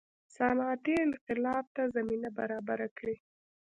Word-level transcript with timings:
صنعتي 0.35 0.93
انقلاب 1.05 1.65
ته 1.75 1.83
زمینه 1.95 2.29
برابره 2.39 2.87
کړي. 2.97 3.15